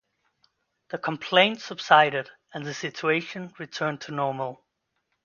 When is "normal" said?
4.11-4.65